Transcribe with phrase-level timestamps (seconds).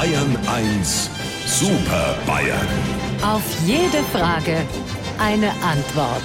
[0.00, 1.10] Bayern 1
[1.44, 2.66] Super Bayern.
[3.22, 4.56] Auf jede Frage
[5.18, 6.22] eine Antwort.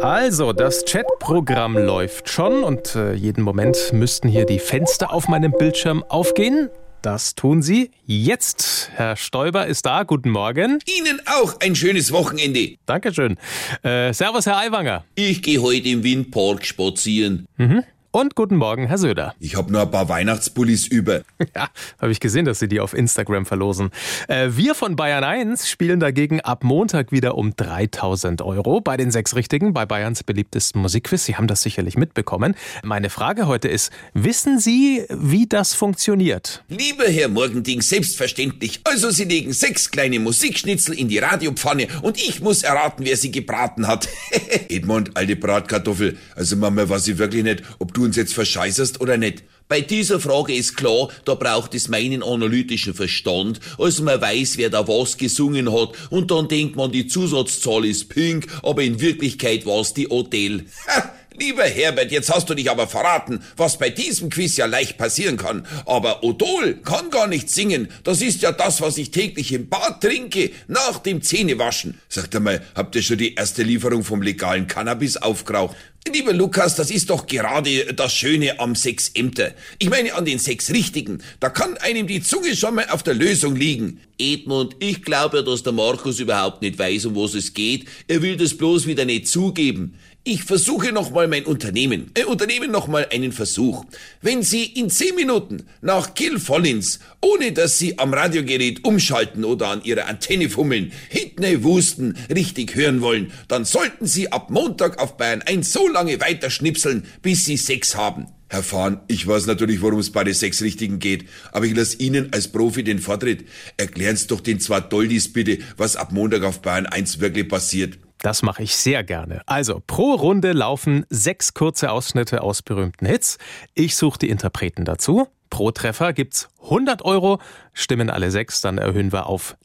[0.00, 5.52] Also, das Chatprogramm läuft schon und äh, jeden Moment müssten hier die Fenster auf meinem
[5.52, 6.70] Bildschirm aufgehen.
[7.02, 8.90] Das tun sie jetzt.
[8.94, 10.04] Herr Stoiber ist da.
[10.04, 10.78] Guten Morgen.
[10.86, 12.76] Ihnen auch ein schönes Wochenende.
[12.86, 13.36] Dankeschön.
[13.82, 15.04] Äh, servus, Herr Aiwanger.
[15.14, 17.44] Ich gehe heute im Windpark spazieren.
[17.58, 17.84] Mhm.
[18.18, 19.36] Und guten Morgen, Herr Söder.
[19.38, 21.22] Ich habe nur ein paar Weihnachtspullis über.
[21.54, 23.90] Ja, habe ich gesehen, dass Sie die auf Instagram verlosen.
[24.26, 29.10] Äh, wir von Bayern 1 spielen dagegen ab Montag wieder um 3000 Euro bei den
[29.10, 31.24] sechs Richtigen bei Bayerns beliebtesten Musikquiz.
[31.24, 32.54] Sie haben das sicherlich mitbekommen.
[32.82, 36.64] Meine Frage heute ist, wissen Sie, wie das funktioniert?
[36.68, 38.80] Lieber Herr Morgending, selbstverständlich.
[38.84, 43.30] Also Sie legen sechs kleine Musikschnitzel in die Radiopfanne und ich muss erraten, wer sie
[43.30, 44.08] gebraten hat.
[44.68, 46.18] Edmund, alte Bratkartoffel.
[46.34, 49.44] Also Mama, weiß ich wirklich nicht, ob du uns jetzt verscheißerst oder nicht.
[49.68, 54.70] Bei dieser Frage ist klar, da braucht es meinen analytischen Verstand, also man weiß, wer
[54.70, 59.66] da was gesungen hat und dann denkt man, die Zusatzzahl ist pink, aber in Wirklichkeit
[59.66, 60.64] war es die Odell.
[60.86, 61.12] Ha!
[61.40, 65.36] Lieber Herbert, jetzt hast du dich aber verraten, was bei diesem Quiz ja leicht passieren
[65.36, 65.66] kann.
[65.86, 67.88] Aber Odol kann gar nicht singen.
[68.02, 72.00] Das ist ja das, was ich täglich im Bad trinke, nach dem Zähnewaschen.
[72.08, 75.76] Sagt einmal, habt ihr schon die erste Lieferung vom legalen Cannabis aufgeraucht?
[76.06, 79.52] Lieber Lukas, das ist doch gerade das Schöne am Sechs Ämter.
[79.78, 81.22] Ich meine an den sechs Richtigen.
[81.38, 84.00] Da kann einem die Zunge schon mal auf der Lösung liegen.
[84.18, 87.86] Edmund, ich glaube dass der Markus überhaupt nicht weiß, um was es geht.
[88.08, 89.98] Er will das bloß wieder nicht zugeben.
[90.24, 92.10] Ich versuche nochmal mein Unternehmen.
[92.14, 93.84] Äh, Unternehmen nochmal einen Versuch.
[94.20, 99.68] Wenn Sie in zehn Minuten nach Kill Follins, ohne dass Sie am Radiogerät umschalten oder
[99.68, 100.92] an Ihrer Antenne fummeln,
[101.38, 106.20] Hitney Wusten richtig hören wollen, dann sollten Sie ab Montag auf Bayern 1 so lange
[106.20, 108.26] weiter schnipseln, bis Sie sechs haben.
[108.48, 111.98] Herr Fahn, ich weiß natürlich, worum es bei den sechs Richtigen geht, aber ich lasse
[111.98, 113.46] Ihnen als Profi den Vortritt.
[113.76, 117.98] Erklären Sie doch den zwei Doldis bitte, was ab Montag auf Bayern 1 wirklich passiert.
[118.20, 119.42] Das mache ich sehr gerne.
[119.46, 123.38] Also, pro Runde laufen sechs kurze Ausschnitte aus berühmten Hits.
[123.74, 125.28] Ich suche die Interpreten dazu.
[125.50, 127.38] Pro Treffer gibt's 100 Euro.
[127.74, 129.56] Stimmen alle sechs, dann erhöhen wir auf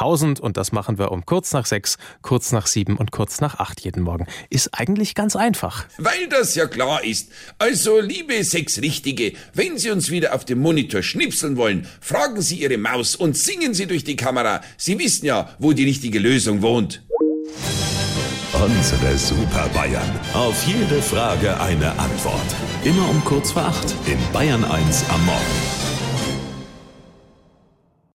[0.00, 3.58] 3000 und das machen wir um kurz nach sechs, kurz nach sieben und kurz nach
[3.58, 4.26] acht jeden Morgen.
[4.48, 5.86] Ist eigentlich ganz einfach.
[5.98, 7.30] Weil das ja klar ist.
[7.58, 12.56] Also, liebe sechs Richtige, wenn Sie uns wieder auf dem Monitor schnipseln wollen, fragen Sie
[12.56, 14.62] Ihre Maus und singen Sie durch die Kamera.
[14.76, 17.02] Sie wissen ja, wo die richtige Lösung wohnt.
[18.52, 20.10] Unsere Super Bayern.
[20.34, 22.40] Auf jede Frage eine Antwort.
[22.84, 25.79] Immer um kurz vor acht in Bayern 1 am Morgen.